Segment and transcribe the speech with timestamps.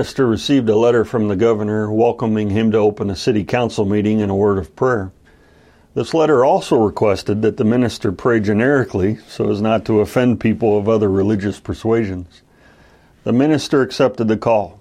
[0.00, 4.18] Minister received a letter from the governor welcoming him to open a city council meeting
[4.20, 5.12] in a word of prayer.
[5.92, 10.78] This letter also requested that the minister pray generically so as not to offend people
[10.78, 12.40] of other religious persuasions.
[13.24, 14.80] The minister accepted the call.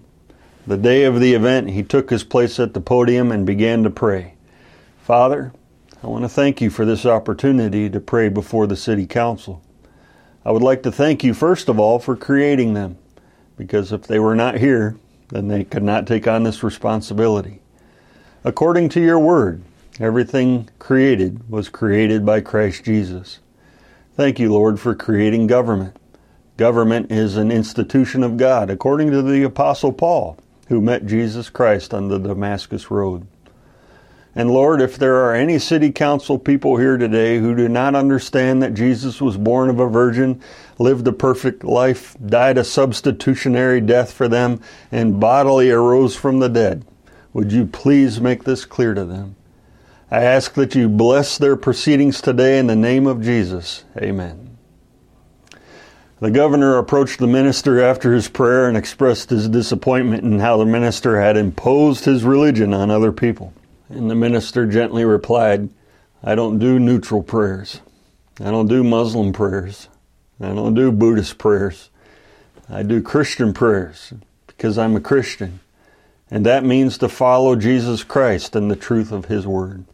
[0.65, 3.89] The day of the event, he took his place at the podium and began to
[3.89, 4.35] pray.
[5.01, 5.51] Father,
[6.01, 9.61] I want to thank you for this opportunity to pray before the city council.
[10.45, 12.97] I would like to thank you, first of all, for creating them
[13.57, 14.95] because if they were not here,
[15.29, 17.61] then they could not take on this responsibility.
[18.43, 19.63] According to your word,
[19.99, 23.39] everything created was created by Christ Jesus.
[24.15, 25.95] Thank you, Lord, for creating government.
[26.57, 30.37] Government is an institution of God, according to the Apostle Paul,
[30.67, 33.27] who met Jesus Christ on the Damascus Road.
[34.35, 38.61] And Lord, if there are any city council people here today who do not understand
[38.61, 40.41] that Jesus was born of a virgin,
[40.77, 46.49] lived a perfect life, died a substitutionary death for them, and bodily arose from the
[46.49, 46.85] dead,
[47.33, 49.35] would you please make this clear to them?
[50.11, 53.83] I ask that you bless their proceedings today in the name of Jesus.
[53.97, 54.57] Amen.
[56.19, 60.65] The governor approached the minister after his prayer and expressed his disappointment in how the
[60.65, 63.53] minister had imposed his religion on other people.
[63.89, 65.69] And the minister gently replied,
[66.23, 67.81] I don't do neutral prayers.
[68.39, 69.87] I don't do Muslim prayers.
[70.39, 71.89] I don't do Buddhist prayers.
[72.69, 74.13] I do Christian prayers
[74.47, 75.59] because I'm a Christian.
[76.29, 79.85] And that means to follow Jesus Christ and the truth of His Word.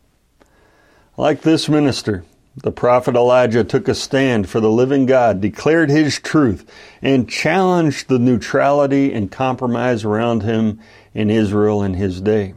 [1.18, 2.26] Like this minister,
[2.58, 6.70] the prophet Elijah took a stand for the living God, declared his truth,
[7.02, 10.80] and challenged the neutrality and compromise around him
[11.14, 12.54] in Israel in his day.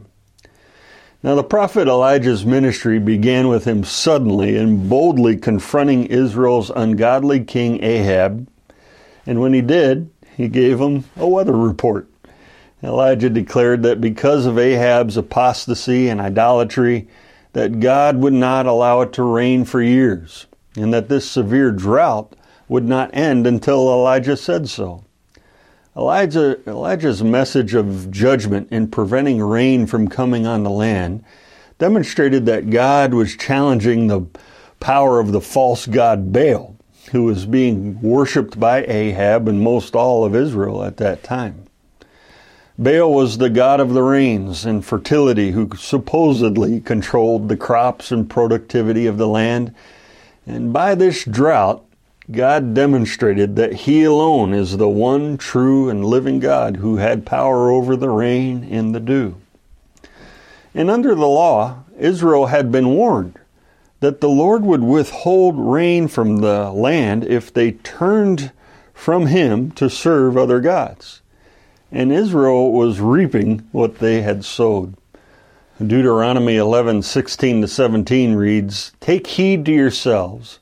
[1.21, 7.83] Now, the prophet Elijah's ministry began with him suddenly and boldly confronting Israel's ungodly king
[7.83, 8.47] Ahab.
[9.25, 12.09] And when he did, he gave him a weather report.
[12.81, 17.09] Elijah declared that because of Ahab's apostasy and idolatry,
[17.51, 20.47] that God would not allow it to rain for years,
[20.77, 22.33] and that this severe drought
[22.69, 25.03] would not end until Elijah said so.
[25.99, 31.21] Elijah, Elijah's message of judgment in preventing rain from coming on the land
[31.77, 34.25] demonstrated that God was challenging the
[34.79, 36.77] power of the false god Baal,
[37.11, 41.65] who was being worshipped by Ahab and most all of Israel at that time.
[42.77, 48.29] Baal was the god of the rains and fertility who supposedly controlled the crops and
[48.29, 49.75] productivity of the land.
[50.47, 51.83] And by this drought,
[52.31, 57.71] God demonstrated that He alone is the one true and living God who had power
[57.71, 59.35] over the rain and the dew.
[60.75, 63.39] And under the law, Israel had been warned
[63.99, 68.51] that the Lord would withhold rain from the land if they turned
[68.93, 71.21] from Him to serve other gods.
[71.91, 74.95] And Israel was reaping what they had sowed.
[75.79, 80.59] Deuteronomy 11, 16 to 17 reads, Take heed to yourselves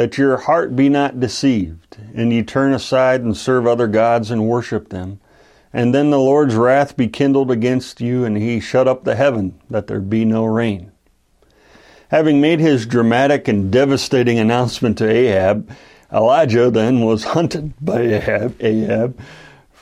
[0.00, 4.48] that your heart be not deceived, and ye turn aside and serve other gods and
[4.48, 5.20] worship them.
[5.74, 9.60] And then the Lord's wrath be kindled against you, and he shut up the heaven,
[9.68, 10.90] that there be no rain.
[12.08, 15.70] Having made his dramatic and devastating announcement to Ahab,
[16.10, 18.56] Elijah then was hunted by Ahab.
[18.58, 19.20] Ahab.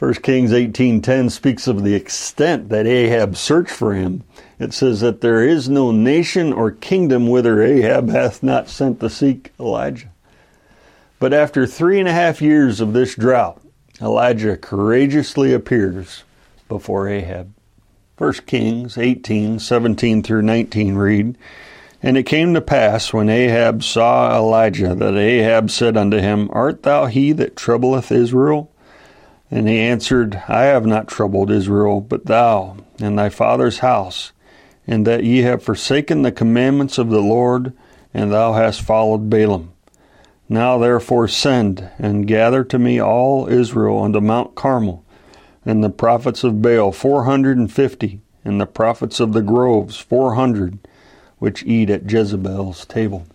[0.01, 4.25] 1 Kings 18:10 speaks of the extent that Ahab searched for him
[4.59, 9.09] it says that there is no nation or kingdom whither Ahab hath not sent to
[9.09, 10.11] seek Elijah.
[11.21, 13.61] But after three and a half years of this drought,
[14.01, 16.25] Elijah courageously appears
[16.69, 17.53] before Ahab.
[18.16, 21.39] 1 Kings 18, 17 through 19 read,
[22.03, 26.83] And it came to pass when Ahab saw Elijah that Ahab said unto him, Art
[26.83, 28.72] thou he that troubleth Israel?
[29.51, 34.33] And he answered, I have not troubled Israel, but thou and thy father's house
[34.89, 37.75] and that ye have forsaken the commandments of the Lord,
[38.15, 39.69] and thou hast followed Baalim.
[40.49, 45.05] Now therefore send, and gather to me all Israel unto Mount Carmel,
[45.67, 49.99] and the prophets of Baal four hundred and fifty, and the prophets of the groves
[49.99, 50.79] four hundred,
[51.39, 53.27] which eat at Jezebel's table.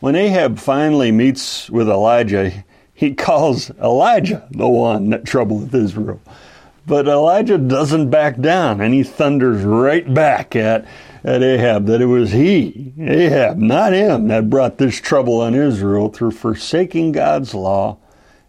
[0.00, 2.64] When Ahab finally meets with Elijah,
[2.94, 6.22] he calls Elijah the one that troubleth Israel.
[6.86, 10.86] But Elijah doesn't back down and he thunders right back at,
[11.24, 16.08] at Ahab that it was he, Ahab, not him, that brought this trouble on Israel
[16.08, 17.98] through forsaking God's law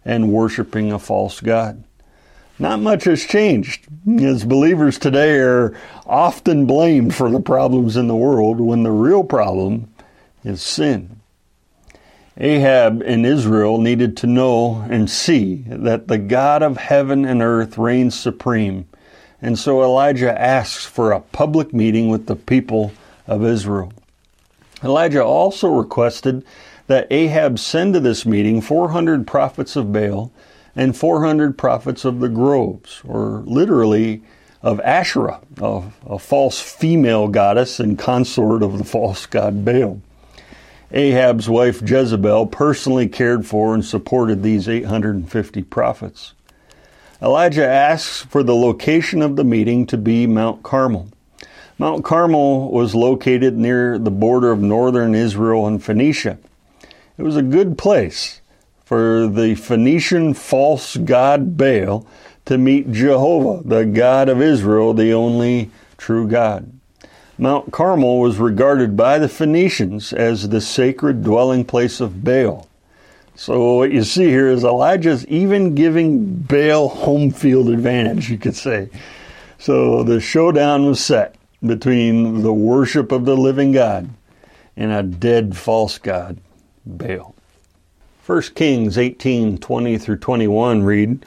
[0.04, 1.82] and worshiping a false God.
[2.60, 3.86] Not much has changed,
[4.20, 5.76] as believers today are
[6.06, 9.92] often blamed for the problems in the world when the real problem
[10.44, 11.17] is sin.
[12.40, 17.76] Ahab in Israel needed to know and see that the God of heaven and earth
[17.76, 18.86] reigns supreme.
[19.42, 22.92] And so Elijah asks for a public meeting with the people
[23.26, 23.92] of Israel.
[24.84, 26.44] Elijah also requested
[26.86, 30.32] that Ahab send to this meeting 400 prophets of Baal
[30.76, 34.22] and 400 prophets of the groves, or literally
[34.62, 40.00] of Asherah, a, a false female goddess and consort of the false god Baal.
[40.90, 46.32] Ahab's wife Jezebel personally cared for and supported these 850 prophets.
[47.20, 51.08] Elijah asks for the location of the meeting to be Mount Carmel.
[51.76, 56.38] Mount Carmel was located near the border of northern Israel and Phoenicia.
[57.18, 58.40] It was a good place
[58.84, 62.06] for the Phoenician false god Baal
[62.46, 66.77] to meet Jehovah, the God of Israel, the only true God.
[67.40, 72.68] Mount Carmel was regarded by the Phoenicians as the sacred dwelling place of Baal.
[73.36, 78.56] So what you see here is Elijah's even giving Baal home field advantage, you could
[78.56, 78.90] say.
[79.58, 84.10] So the showdown was set between the worship of the living God
[84.76, 86.38] and a dead false god,
[86.84, 87.36] Baal.
[88.26, 91.24] 1 Kings 18 20 through 21 read,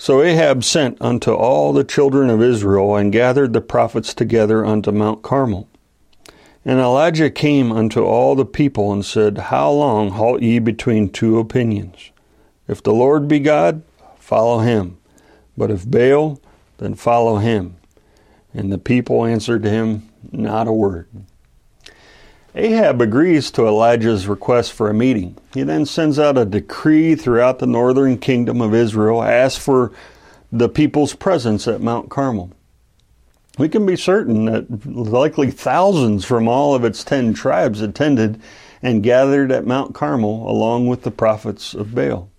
[0.00, 4.90] so Ahab sent unto all the children of Israel and gathered the prophets together unto
[4.90, 5.68] Mount Carmel.
[6.64, 11.38] And Elijah came unto all the people and said, How long halt ye between two
[11.38, 12.12] opinions?
[12.66, 13.82] If the Lord be God,
[14.16, 14.96] follow him.
[15.54, 16.40] But if Baal,
[16.78, 17.76] then follow him.
[18.54, 21.08] And the people answered him, Not a word.
[22.54, 25.36] Ahab agrees to Elijah's request for a meeting.
[25.54, 29.92] He then sends out a decree throughout the northern kingdom of Israel, asks for
[30.50, 32.50] the people's presence at Mount Carmel.
[33.56, 38.40] We can be certain that likely thousands from all of its ten tribes attended
[38.82, 42.30] and gathered at Mount Carmel along with the prophets of Baal.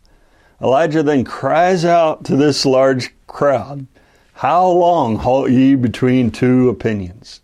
[0.61, 3.87] Elijah then cries out to this large crowd,
[4.33, 7.41] How long halt ye between two opinions?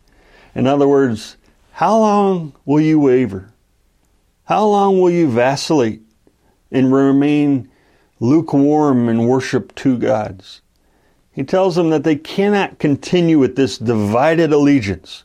[0.53, 1.36] In other words,
[1.77, 3.53] how long will you waver?
[4.45, 6.01] How long will you vacillate
[6.71, 7.69] and remain
[8.19, 10.61] lukewarm and worship two gods?
[11.31, 15.23] He tells them that they cannot continue with this divided allegiance.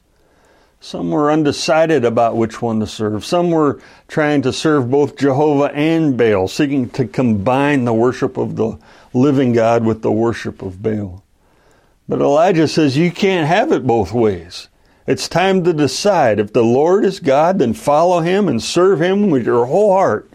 [0.79, 3.25] Some were undecided about which one to serve.
[3.25, 8.57] Some were trying to serve both Jehovah and Baal, seeking to combine the worship of
[8.57, 8.79] the
[9.15, 11.25] living God with the worship of Baal.
[12.07, 14.69] But Elijah says you can't have it both ways.
[15.07, 16.39] It's time to decide.
[16.39, 20.31] If the Lord is God, then follow him and serve him with your whole heart.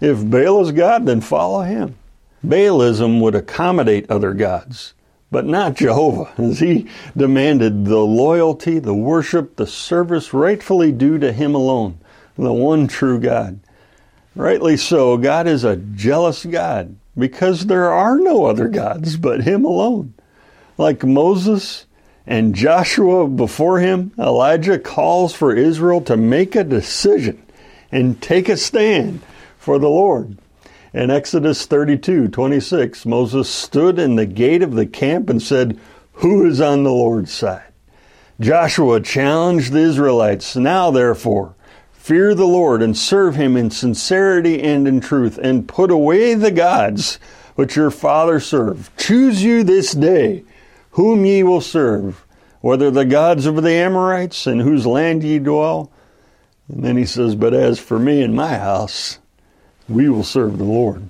[0.00, 1.96] If Baal is God, then follow him.
[2.44, 4.94] Baalism would accommodate other gods,
[5.30, 11.32] but not Jehovah, as he demanded the loyalty, the worship, the service rightfully due to
[11.32, 11.98] him alone,
[12.36, 13.60] the one true God.
[14.34, 19.64] Rightly so, God is a jealous God because there are no other gods but him
[19.64, 20.14] alone.
[20.78, 21.86] Like Moses,
[22.26, 27.42] and Joshua before him, Elijah calls for Israel to make a decision
[27.90, 29.20] and take a stand
[29.58, 30.38] for the Lord.
[30.94, 35.78] In Exodus 32 26, Moses stood in the gate of the camp and said,
[36.14, 37.72] Who is on the Lord's side?
[38.40, 41.54] Joshua challenged the Israelites, Now therefore,
[41.92, 46.50] fear the Lord and serve him in sincerity and in truth, and put away the
[46.50, 47.18] gods
[47.54, 48.96] which your father served.
[48.98, 50.44] Choose you this day
[50.92, 52.24] whom ye will serve,
[52.60, 55.90] whether the gods of the Amorites in whose land ye dwell.
[56.68, 59.18] And then he says, But as for me and my house,
[59.88, 61.08] we will serve the Lord.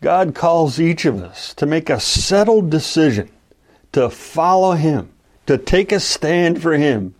[0.00, 3.30] God calls each of us to make a settled decision
[3.92, 5.10] to follow Him,
[5.46, 7.14] to take a stand for Him,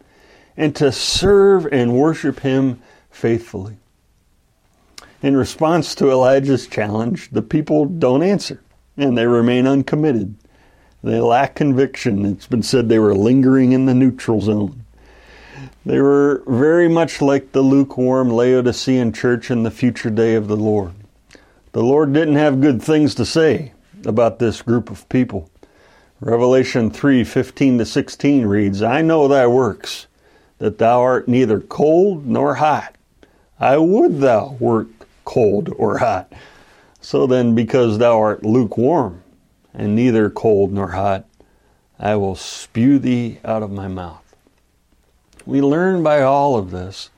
[0.59, 3.79] and to serve and worship Him faithfully.
[5.23, 8.61] In response to Elijah's challenge, the people don't answer
[8.97, 10.35] and they remain uncommitted.
[11.03, 12.25] They lack conviction.
[12.27, 14.85] It's been said they were lingering in the neutral zone.
[15.85, 20.57] They were very much like the lukewarm Laodicean church in the future day of the
[20.57, 20.93] Lord.
[21.73, 23.73] The Lord didn't have good things to say
[24.05, 25.49] about this group of people.
[26.21, 30.07] Revelation 3:15 to 16 reads, "I know thy works,
[30.59, 32.97] that thou art neither cold nor hot.
[33.61, 34.89] I would thou wert
[35.25, 36.33] cold or hot.
[37.01, 39.23] So then, because thou art lukewarm,
[39.77, 41.27] and neither cold nor hot,
[41.99, 44.35] I will spew thee out of my mouth.
[45.45, 47.11] We learn by all of this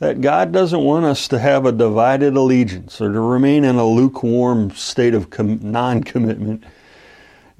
[0.00, 3.86] that God doesn't want us to have a divided allegiance or to remain in a
[3.86, 6.64] lukewarm state of non commitment.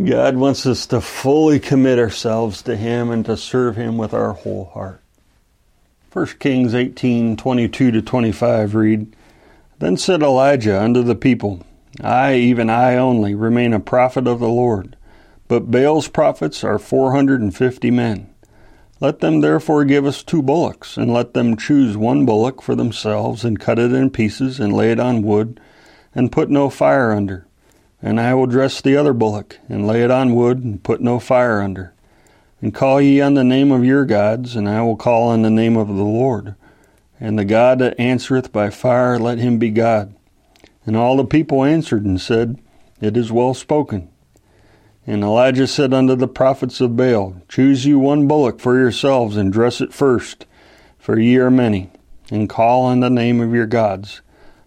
[0.02, 4.32] God wants us to fully commit ourselves to Him and to serve Him with our
[4.32, 5.02] whole heart.
[6.12, 9.16] 1 Kings 18 22 to 25 read,
[9.80, 11.64] Then said Elijah unto the people,
[12.00, 14.96] I, even I only, remain a prophet of the Lord,
[15.48, 18.30] but Baal's prophets are four hundred and fifty men.
[19.00, 23.44] Let them therefore give us two bullocks, and let them choose one bullock for themselves,
[23.44, 25.60] and cut it in pieces, and lay it on wood,
[26.14, 27.46] and put no fire under.
[28.02, 31.18] And I will dress the other bullock, and lay it on wood, and put no
[31.18, 31.94] fire under.
[32.60, 35.50] And call ye on the name of your gods, and I will call on the
[35.50, 36.56] name of the Lord.
[37.20, 40.14] And the God that answereth by fire, let him be God.
[40.88, 42.62] And all the people answered and said,
[42.99, 44.09] It is well spoken.
[45.07, 49.52] And Elijah said unto the prophets of Baal, Choose you one bullock for yourselves, and
[49.52, 50.47] dress it first,
[50.99, 51.90] for ye are many,
[52.30, 54.23] and call on the name of your gods,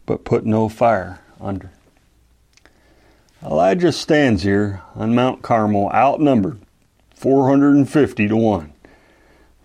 [0.05, 1.71] but put no fire under.
[3.43, 6.59] Elijah stands here on Mount Carmel, outnumbered
[7.15, 8.73] 450 to 1.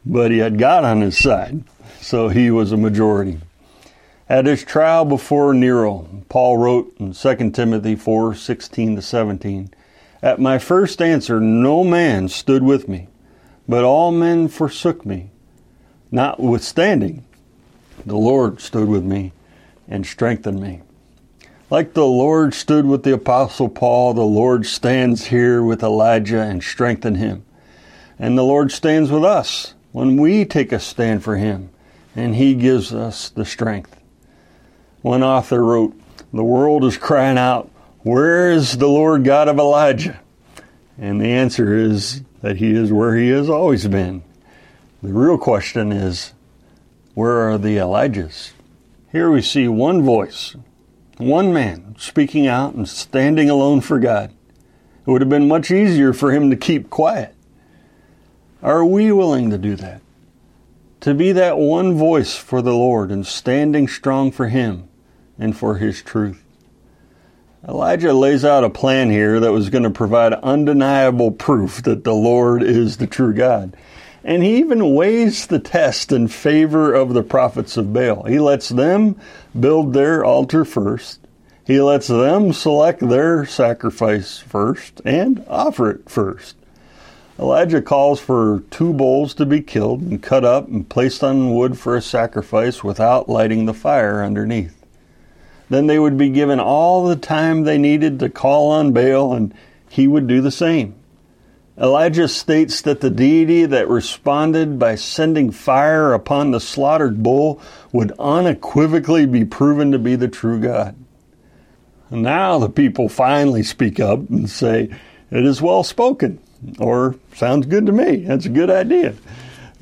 [0.06, 1.64] But he had God on his side,
[2.00, 3.40] so he was a majority.
[4.28, 9.70] At his trial before Nero, Paul wrote in 2 Timothy 4 16 to 17,
[10.20, 13.06] at my first answer, no man stood with me,
[13.68, 15.30] but all men forsook me.
[16.10, 17.24] Notwithstanding,
[18.04, 19.32] the Lord stood with me
[19.86, 20.82] and strengthened me.
[21.70, 26.64] Like the Lord stood with the Apostle Paul, the Lord stands here with Elijah and
[26.64, 27.44] strengthened him.
[28.18, 31.70] And the Lord stands with us when we take a stand for him,
[32.16, 34.00] and he gives us the strength.
[35.06, 35.94] One author wrote,
[36.32, 37.70] The world is crying out,
[38.00, 40.18] where is the Lord God of Elijah?
[40.98, 44.24] And the answer is that he is where he has always been.
[45.04, 46.32] The real question is,
[47.14, 48.50] where are the Elijahs?
[49.12, 50.56] Here we see one voice,
[51.18, 54.32] one man speaking out and standing alone for God.
[55.06, 57.32] It would have been much easier for him to keep quiet.
[58.60, 60.02] Are we willing to do that?
[61.02, 64.88] To be that one voice for the Lord and standing strong for Him
[65.38, 66.42] and for His truth?
[67.68, 72.14] Elijah lays out a plan here that was going to provide undeniable proof that the
[72.14, 73.76] Lord is the true God.
[74.22, 78.24] And he even weighs the test in favor of the prophets of Baal.
[78.24, 79.16] He lets them
[79.58, 81.20] build their altar first.
[81.64, 86.54] He lets them select their sacrifice first and offer it first.
[87.38, 91.76] Elijah calls for two bulls to be killed and cut up and placed on wood
[91.76, 94.75] for a sacrifice without lighting the fire underneath.
[95.68, 99.52] Then they would be given all the time they needed to call on Baal, and
[99.88, 100.94] he would do the same.
[101.78, 107.60] Elijah states that the deity that responded by sending fire upon the slaughtered bull
[107.92, 110.96] would unequivocally be proven to be the true God.
[112.08, 114.88] And now the people finally speak up and say,
[115.30, 116.38] It is well spoken,
[116.78, 118.18] or sounds good to me.
[118.18, 119.14] That's a good idea.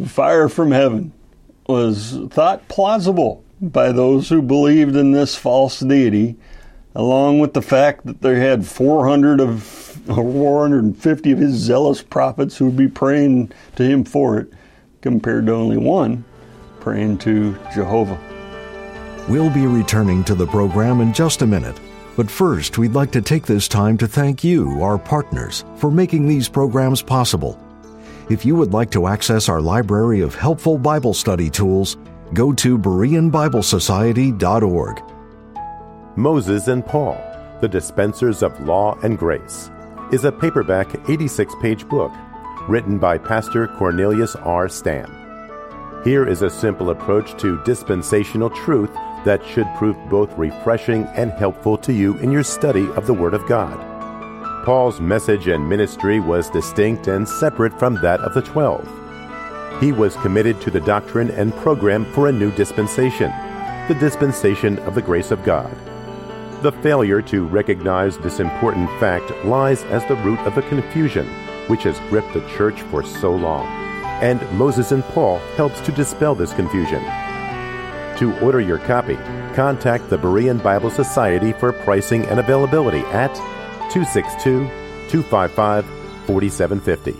[0.04, 1.12] Fire from heaven
[1.68, 6.36] was thought plausible by those who believed in this false deity,
[6.94, 12.66] along with the fact that they had 400 of 450 of his zealous prophets who
[12.66, 14.52] would be praying to him for it,
[15.00, 16.24] compared to only one
[16.80, 18.18] praying to Jehovah.
[19.28, 21.80] We'll be returning to the program in just a minute.
[22.16, 26.28] But first, we'd like to take this time to thank you, our partners, for making
[26.28, 27.58] these programs possible.
[28.30, 31.96] If you would like to access our library of helpful Bible study tools,
[32.32, 35.02] go to BereanBibleSociety.org.
[36.16, 37.20] Moses and Paul,
[37.60, 39.70] The Dispensers of Law and Grace,
[40.12, 42.12] is a paperback 86 page book
[42.68, 44.68] written by Pastor Cornelius R.
[44.68, 45.10] Stam.
[46.04, 48.90] Here is a simple approach to dispensational truth
[49.24, 53.34] that should prove both refreshing and helpful to you in your study of the Word
[53.34, 53.74] of God.
[54.64, 58.86] Paul's message and ministry was distinct and separate from that of the Twelve.
[59.80, 63.30] He was committed to the doctrine and program for a new dispensation,
[63.88, 65.74] the dispensation of the grace of God.
[66.62, 71.26] The failure to recognize this important fact lies as the root of the confusion
[71.66, 73.66] which has gripped the church for so long,
[74.22, 77.02] and Moses and Paul helps to dispel this confusion.
[78.18, 79.16] To order your copy,
[79.54, 83.34] contact the Berean Bible Society for pricing and availability at
[83.90, 84.68] 262
[85.10, 85.84] 255
[86.26, 87.16] 4750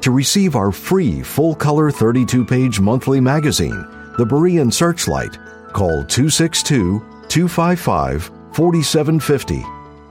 [0.00, 5.36] To receive our free full color 32 page monthly magazine, The Berean Searchlight,
[5.72, 9.62] call 262 255 4750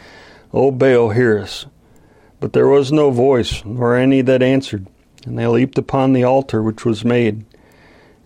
[0.53, 1.65] O Baal, hear us.
[2.39, 4.89] But there was no voice, nor any that answered.
[5.25, 7.43] And they leaped upon the altar which was made.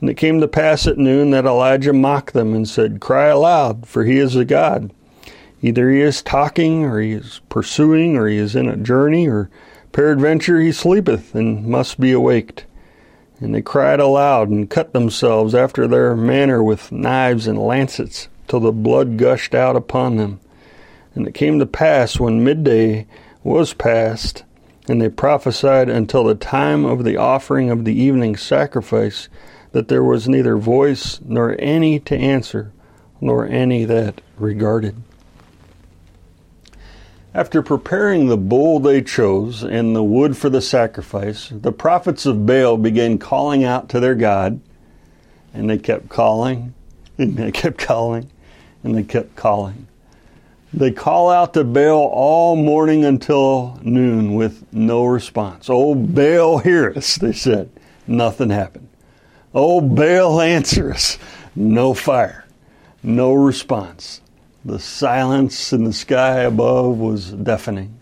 [0.00, 3.86] And it came to pass at noon that Elijah mocked them and said, Cry aloud,
[3.86, 4.92] for he is a God.
[5.62, 9.48] Either he is talking, or he is pursuing, or he is in a journey, or
[9.92, 12.64] peradventure he sleepeth and must be awaked.
[13.40, 18.60] And they cried aloud and cut themselves after their manner with knives and lancets, till
[18.60, 20.40] the blood gushed out upon them.
[21.14, 23.06] And it came to pass when midday
[23.42, 24.44] was past,
[24.88, 29.28] and they prophesied until the time of the offering of the evening sacrifice
[29.72, 32.72] that there was neither voice nor any to answer,
[33.20, 35.02] nor any that regarded.
[37.32, 42.44] After preparing the bull they chose and the wood for the sacrifice, the prophets of
[42.44, 44.60] Baal began calling out to their God,
[45.54, 46.74] and they kept calling,
[47.18, 48.30] and they kept calling,
[48.82, 49.86] and they kept calling.
[50.72, 55.68] They call out to Baal all morning until noon with no response.
[55.68, 57.70] Oh, Baal, hear us, they said.
[58.08, 58.88] Nothing happened.
[59.54, 61.16] Oh, Baal, answer us.
[61.54, 62.44] No fire.
[63.02, 64.20] No response.
[64.64, 67.98] The silence in the sky above was deafening.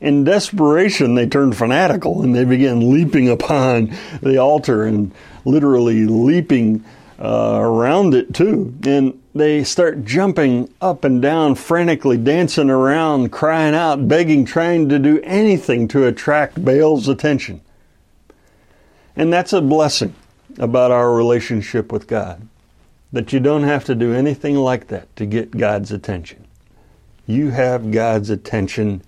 [0.00, 5.12] In desperation, they turned fanatical and they began leaping upon the altar and
[5.44, 6.84] literally leaping
[7.18, 8.74] uh, around it too.
[8.84, 14.98] And they start jumping up and down, frantically dancing around, crying out, begging, trying to
[14.98, 17.60] do anything to attract Baal's attention.
[19.16, 20.14] And that's a blessing
[20.58, 22.46] about our relationship with God.
[23.14, 26.48] That you don't have to do anything like that to get God's attention.
[27.28, 29.02] You have God's attention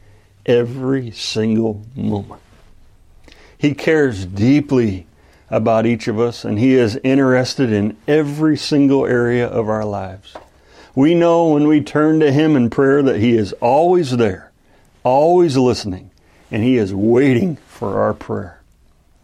[0.46, 2.40] every single moment.
[3.58, 5.08] He cares deeply
[5.50, 10.36] about each of us, and He is interested in every single area of our lives.
[10.94, 14.52] We know when we turn to Him in prayer that He is always there,
[15.02, 16.12] always listening,
[16.52, 18.62] and He is waiting for our prayer.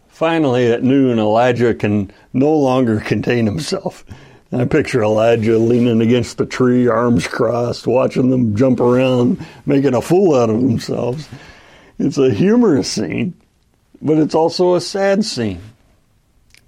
[0.09, 4.03] Finally, at noon, Elijah can no longer contain himself.
[4.53, 10.01] I picture Elijah leaning against the tree, arms crossed, watching them jump around, making a
[10.01, 11.27] fool out of themselves.
[11.97, 13.33] It's a humorous scene,
[14.01, 15.61] but it's also a sad scene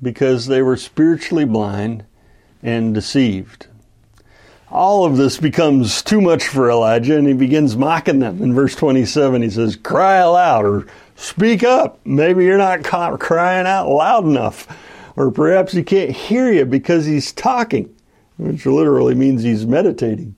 [0.01, 2.05] because they were spiritually blind
[2.63, 3.67] and deceived.
[4.71, 8.41] All of this becomes too much for Elijah, and he begins mocking them.
[8.41, 11.99] In verse 27, he says, Cry aloud or speak up.
[12.03, 14.67] Maybe you're not crying out loud enough,
[15.15, 17.93] or perhaps he can't hear you because he's talking,
[18.38, 20.36] which literally means he's meditating.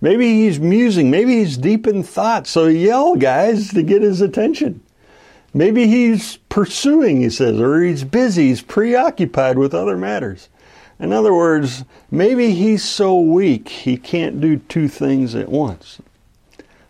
[0.00, 1.10] Maybe he's musing.
[1.10, 2.46] Maybe he's deep in thought.
[2.46, 4.82] So yell, guys, to get his attention.
[5.54, 10.48] Maybe he's pursuing, he says, or he's busy, he's preoccupied with other matters.
[10.98, 16.00] In other words, maybe he's so weak he can't do two things at once.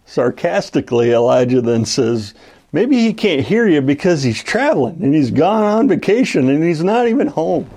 [0.07, 2.35] Sarcastically, Elijah then says,
[2.75, 6.83] Maybe he can't hear you because he's traveling and he's gone on vacation and he's
[6.83, 7.71] not even home.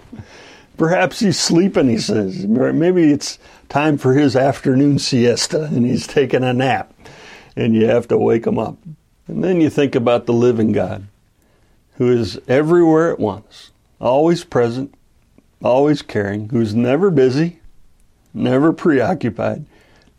[0.76, 2.48] Perhaps he's sleeping, he says.
[2.48, 3.38] Maybe it's
[3.70, 6.96] time for his afternoon siesta and he's taking a nap
[7.56, 8.76] and you have to wake him up.
[9.28, 11.06] And then you think about the living God
[11.98, 13.70] who is everywhere at once,
[14.02, 14.96] always present,
[15.64, 17.60] always caring, who's never busy,
[18.34, 19.64] never preoccupied,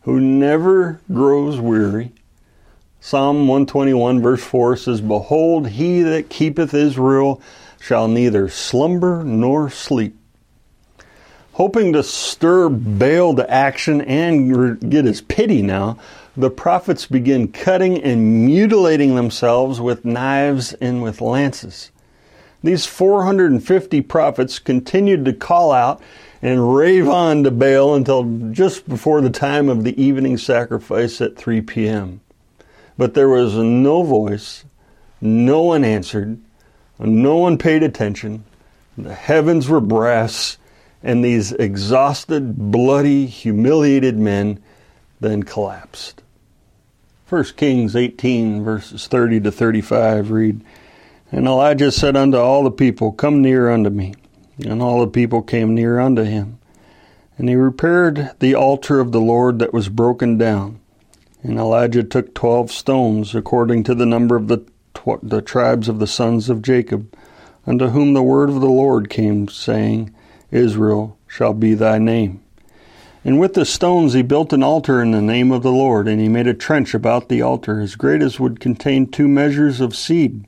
[0.03, 2.13] who never grows weary.
[3.01, 7.41] Psalm 121, verse 4 says, Behold, he that keepeth Israel
[7.79, 10.17] shall neither slumber nor sleep.
[11.53, 15.97] Hoping to stir Baal to action and get his pity now,
[16.35, 21.91] the prophets begin cutting and mutilating themselves with knives and with lances.
[22.61, 26.01] These 450 prophets continued to call out
[26.41, 31.37] and rave on to Baal until just before the time of the evening sacrifice at
[31.37, 32.21] 3 p.m.
[32.99, 34.65] But there was no voice,
[35.21, 36.37] no one answered,
[36.99, 38.43] no one paid attention.
[38.97, 40.57] The heavens were brass,
[41.01, 44.61] and these exhausted, bloody, humiliated men
[45.21, 46.23] then collapsed.
[47.29, 50.59] 1 Kings 18, verses 30 to 35 read,
[51.31, 54.13] And Elijah said unto all the people, Come near unto me.
[54.65, 56.59] And all the people came near unto him.
[57.37, 60.81] And he repaired the altar of the Lord that was broken down.
[61.41, 64.57] And Elijah took twelve stones, according to the number of the,
[64.93, 67.15] tw- the tribes of the sons of Jacob,
[67.65, 70.13] unto whom the word of the Lord came, saying,
[70.51, 72.41] Israel shall be thy name.
[73.23, 76.19] And with the stones he built an altar in the name of the Lord, and
[76.19, 79.95] he made a trench about the altar, as great as would contain two measures of
[79.95, 80.45] seed.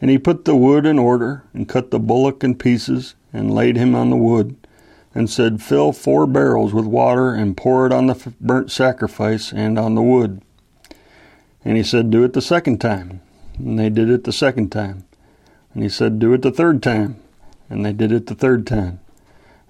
[0.00, 3.76] And he put the wood in order, and cut the bullock in pieces, and laid
[3.76, 4.56] him on the wood
[5.14, 9.78] and said, Fill four barrels with water and pour it on the burnt sacrifice and
[9.78, 10.42] on the wood.
[11.64, 13.20] And he said, Do it the second time.
[13.58, 15.04] And they did it the second time.
[15.74, 17.16] And he said, Do it the third time.
[17.68, 19.00] And they did it the third time.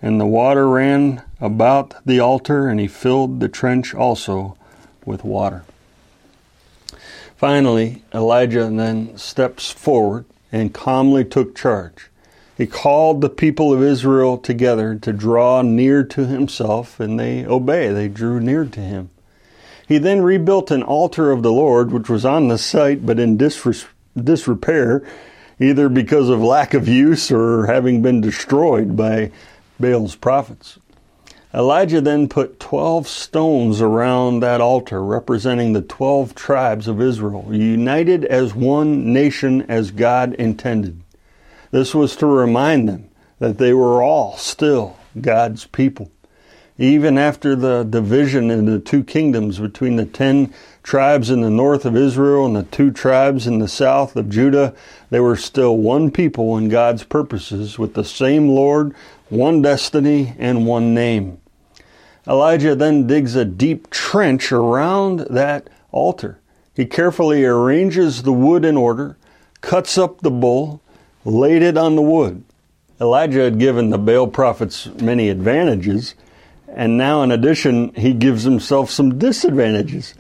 [0.01, 4.57] And the water ran about the altar, and he filled the trench also
[5.05, 5.65] with water.
[7.37, 12.09] Finally, Elijah then steps forward and calmly took charge.
[12.57, 17.91] He called the people of Israel together to draw near to himself, and they obey.
[17.93, 19.11] They drew near to him.
[19.89, 23.37] He then rebuilt an altar of the Lord, which was on the site but in
[23.37, 25.03] disrepair,
[25.61, 29.31] either because of lack of use or having been destroyed by
[29.81, 30.79] Baal's prophets.
[31.55, 38.25] Elijah then put 12 stones around that altar, representing the 12 tribes of Israel, united
[38.25, 41.03] as one nation as God intended.
[41.73, 43.09] This was to remind them
[43.39, 46.13] that they were all still God's people.
[46.79, 51.97] Even after the division into two kingdoms between the ten tribes in the north of
[51.97, 54.75] Israel and the two tribes in the south of Judah,
[55.09, 58.95] they were still one people in God's purposes with the same Lord,
[59.31, 61.39] one destiny, and one name.
[62.29, 66.39] Elijah then digs a deep trench around that altar.
[66.75, 69.17] He carefully arranges the wood in order,
[69.63, 70.82] cuts up the bull,
[71.25, 72.45] laid it on the wood.
[73.01, 76.15] Elijah had given the Baal prophets many advantages,
[76.69, 80.15] and now, in addition, he gives himself some disadvantages.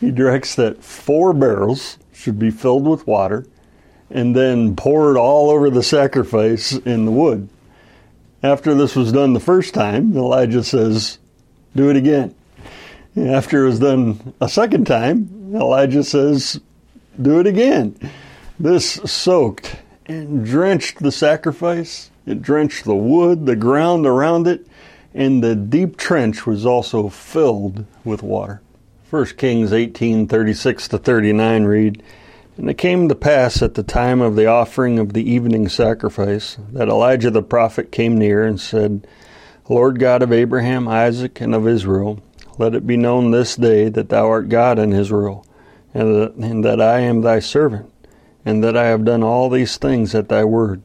[0.00, 3.46] He directs that four barrels should be filled with water
[4.10, 7.48] and then poured all over the sacrifice in the wood.
[8.42, 11.18] After this was done the first time, Elijah says,
[11.74, 12.34] Do it again.
[13.16, 16.60] After it was done a second time, Elijah says,
[17.20, 17.98] Do it again.
[18.58, 19.76] This soaked
[20.08, 22.10] and drenched the sacrifice.
[22.26, 24.66] It drenched the wood, the ground around it,
[25.14, 28.60] and the deep trench was also filled with water.
[29.10, 32.02] 1 Kings 18:36 to 39 read,
[32.56, 36.58] And it came to pass at the time of the offering of the evening sacrifice
[36.72, 39.06] that Elijah the prophet came near and said,
[39.68, 42.20] Lord God of Abraham, Isaac, and of Israel,
[42.58, 45.46] let it be known this day that thou art God in Israel,
[45.94, 47.90] and that, and that I am thy servant
[48.48, 50.80] and that I have done all these things at thy word.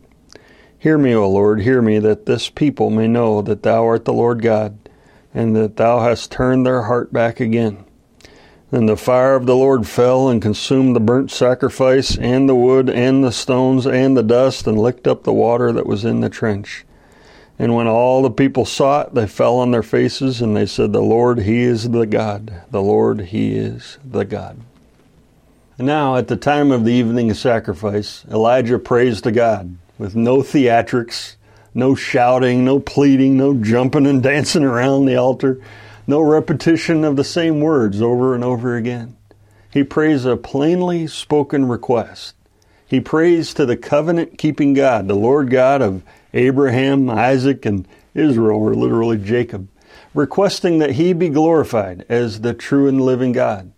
[0.78, 4.12] Hear me, O Lord, hear me, that this people may know that thou art the
[4.12, 4.78] Lord God,
[5.34, 7.86] and that thou hast turned their heart back again.
[8.70, 12.90] Then the fire of the Lord fell and consumed the burnt sacrifice, and the wood,
[12.90, 16.30] and the stones, and the dust, and licked up the water that was in the
[16.30, 16.84] trench.
[17.58, 20.92] And when all the people saw it, they fell on their faces, and they said,
[20.92, 22.62] The Lord, He is the God.
[22.72, 24.60] The Lord, He is the God.
[25.80, 31.36] Now, at the time of the evening sacrifice, Elijah prays to God with no theatrics,
[31.74, 35.60] no shouting, no pleading, no jumping and dancing around the altar,
[36.06, 39.18] no repetition of the same words over and over again.
[39.72, 42.36] He prays a plainly spoken request.
[42.86, 46.04] He prays to the covenant keeping God, the Lord God of
[46.36, 49.68] Abraham, Isaac, and Israel, or literally Jacob,
[50.14, 53.73] requesting that he be glorified as the true and living God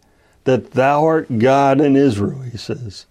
[0.46, 3.06] that thou art God in Israel, he says.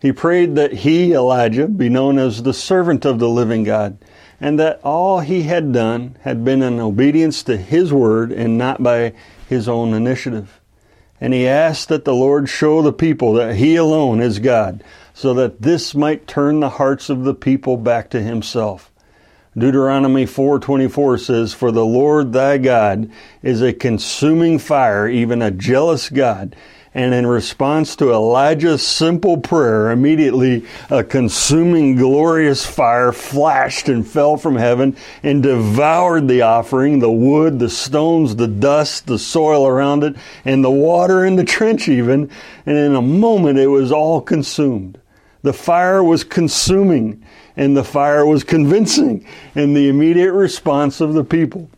[0.00, 3.98] He prayed that he, Elijah, be known as the servant of the living God,
[4.40, 8.82] and that all he had done had been in obedience to his word and not
[8.82, 9.14] by
[9.48, 10.60] his own initiative.
[11.20, 14.84] And he asked that the Lord show the people that he alone is God,
[15.14, 18.92] so that this might turn the hearts of the people back to himself.
[19.58, 23.08] Deuteronomy 4:24 says, "For the Lord thy God
[23.42, 26.54] is a consuming fire, even a jealous God."
[26.94, 34.36] And in response to Elijah's simple prayer, immediately a consuming glorious fire flashed and fell
[34.36, 40.04] from heaven and devoured the offering, the wood, the stones, the dust, the soil around
[40.04, 42.28] it, and the water in the trench even.
[42.66, 44.98] And in a moment it was all consumed.
[45.42, 47.22] The fire was consuming
[47.56, 49.26] and the fire was convincing.
[49.54, 51.70] And the immediate response of the people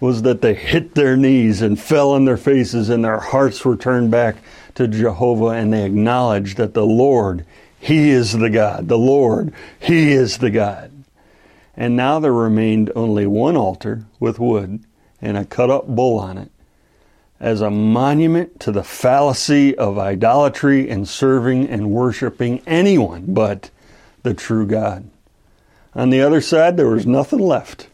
[0.00, 3.76] was that they hit their knees and fell on their faces, and their hearts were
[3.76, 4.36] turned back
[4.74, 7.46] to Jehovah, and they acknowledged that the Lord,
[7.78, 8.88] He is the God.
[8.88, 10.92] The Lord, He is the God.
[11.76, 14.82] and now there remained only one altar with wood
[15.20, 16.50] and a cut up bull on it,
[17.38, 23.70] as a monument to the fallacy of idolatry and serving and worshiping anyone but
[24.26, 25.08] the true God.
[25.94, 27.88] On the other side, there was nothing left,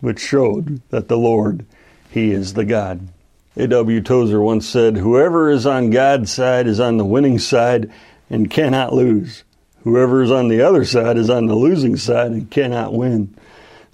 [0.00, 1.66] which showed that the Lord,
[2.10, 3.08] He is the God.
[3.56, 4.00] A.W.
[4.00, 7.92] Tozer once said, Whoever is on God's side is on the winning side
[8.30, 9.44] and cannot lose.
[9.82, 13.36] Whoever is on the other side is on the losing side and cannot win.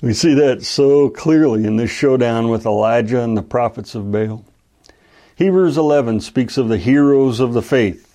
[0.01, 4.45] We see that so clearly in this showdown with Elijah and the prophets of Baal.
[5.35, 8.10] Hebrews 11 speaks of the heroes of the faith,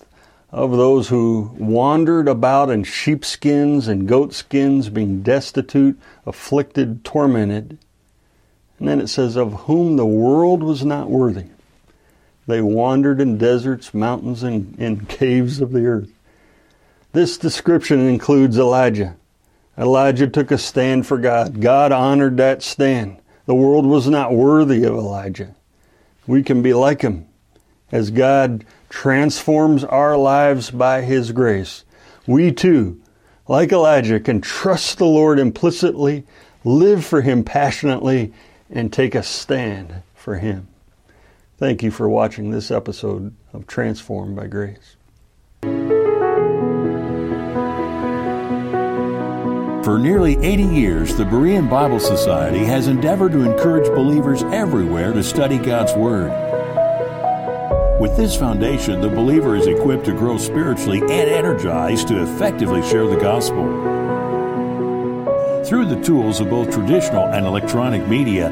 [0.50, 7.78] of those who wandered about in sheepskins and goatskins, being destitute, afflicted, tormented.
[8.78, 11.46] And then it says, of whom the world was not worthy.
[12.46, 16.10] They wandered in deserts, mountains, and in caves of the earth.
[17.12, 19.16] This description includes Elijah.
[19.78, 21.60] Elijah took a stand for God.
[21.60, 23.18] God honored that stand.
[23.46, 25.54] The world was not worthy of Elijah.
[26.26, 27.26] We can be like him
[27.92, 28.64] as God
[28.96, 31.84] transforms our lives by his grace.
[32.26, 32.98] We too,
[33.46, 36.24] like Elijah, can trust the Lord implicitly,
[36.64, 38.32] live for him passionately,
[38.70, 40.68] and take a stand for him.
[41.58, 44.96] Thank you for watching this episode of Transformed by Grace.
[49.84, 55.22] For nearly 80 years, the Berean Bible Society has endeavored to encourage believers everywhere to
[55.22, 56.55] study God's Word.
[57.98, 63.06] With this foundation, the believer is equipped to grow spiritually and energized to effectively share
[63.06, 63.64] the gospel.
[65.64, 68.50] Through the tools of both traditional and electronic media,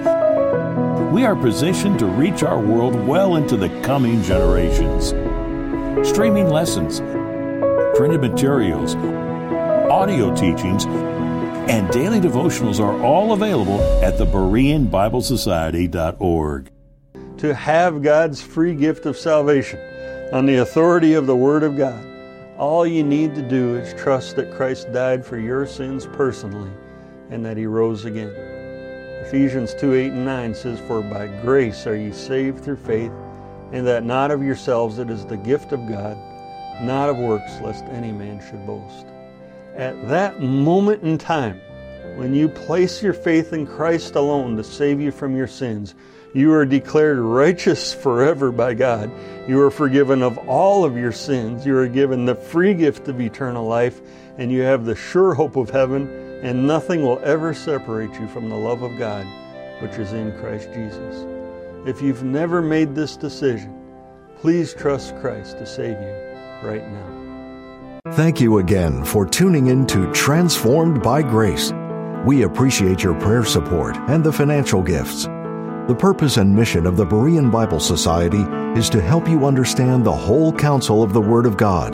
[1.12, 5.08] we are positioned to reach our world well into the coming generations.
[6.08, 7.00] Streaming lessons,
[7.98, 10.86] printed materials, audio teachings,
[11.68, 16.70] and daily devotionals are all available at the BereanBibleSociety.org.
[17.38, 19.80] To have God's free gift of salvation
[20.32, 22.04] on the authority of the Word of God,
[22.56, 26.70] all you need to do is trust that Christ died for your sins personally
[27.30, 28.32] and that He rose again.
[29.26, 33.12] Ephesians 2 8 and 9 says, For by grace are you saved through faith,
[33.72, 36.16] and that not of yourselves, it is the gift of God,
[36.82, 39.06] not of works, lest any man should boast.
[39.74, 41.60] At that moment in time,
[42.16, 45.96] when you place your faith in Christ alone to save you from your sins,
[46.34, 49.08] you are declared righteous forever by God.
[49.48, 51.64] You are forgiven of all of your sins.
[51.64, 54.00] You are given the free gift of eternal life,
[54.36, 56.08] and you have the sure hope of heaven,
[56.42, 59.24] and nothing will ever separate you from the love of God,
[59.80, 61.24] which is in Christ Jesus.
[61.86, 63.72] If you've never made this decision,
[64.40, 68.00] please trust Christ to save you right now.
[68.14, 71.72] Thank you again for tuning in to Transformed by Grace.
[72.26, 75.28] We appreciate your prayer support and the financial gifts.
[75.86, 78.40] The purpose and mission of the Berean Bible Society
[78.74, 81.92] is to help you understand the whole counsel of the Word of God.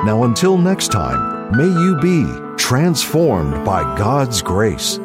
[0.05, 2.25] Now, until next time, may you be
[2.57, 4.99] transformed by God's grace.